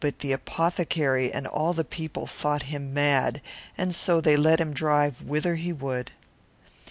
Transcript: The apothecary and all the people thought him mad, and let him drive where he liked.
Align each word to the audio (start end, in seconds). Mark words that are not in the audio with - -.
The 0.01 0.31
apothecary 0.31 1.31
and 1.31 1.45
all 1.45 1.73
the 1.73 1.83
people 1.85 2.25
thought 2.25 2.63
him 2.63 2.91
mad, 2.91 3.39
and 3.77 3.95
let 4.25 4.59
him 4.59 4.73
drive 4.73 5.21
where 5.21 5.53
he 5.53 5.71
liked. 5.73 6.11